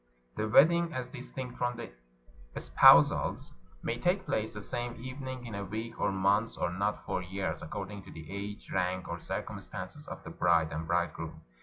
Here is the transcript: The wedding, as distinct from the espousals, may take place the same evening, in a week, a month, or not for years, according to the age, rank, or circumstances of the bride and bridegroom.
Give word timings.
The 0.35 0.47
wedding, 0.49 0.95
as 0.95 1.11
distinct 1.11 1.59
from 1.59 1.77
the 1.77 1.91
espousals, 2.55 3.53
may 3.83 3.99
take 3.99 4.25
place 4.25 4.51
the 4.55 4.59
same 4.59 4.95
evening, 4.95 5.45
in 5.45 5.53
a 5.53 5.63
week, 5.63 5.93
a 5.99 6.09
month, 6.11 6.57
or 6.57 6.71
not 6.73 7.05
for 7.05 7.21
years, 7.21 7.61
according 7.61 8.01
to 8.05 8.11
the 8.11 8.25
age, 8.27 8.71
rank, 8.71 9.07
or 9.07 9.19
circumstances 9.19 10.07
of 10.07 10.23
the 10.23 10.31
bride 10.31 10.71
and 10.71 10.87
bridegroom. 10.87 11.41